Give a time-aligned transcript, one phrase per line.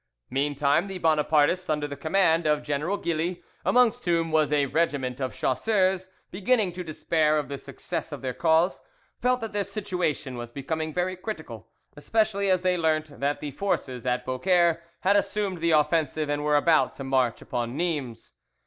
[0.31, 5.35] Meantime the Bonapartists, under the command of General Gilly, amongst whom was a regiment of
[5.35, 8.81] chasseurs, beginning to despair of the success of their cause,
[9.19, 14.03] felt that their situation was becoming very critical, especially as they learnt that the forces
[14.07, 18.33] at Beaucaire had assumed the offensive and were about to march upon Nimes.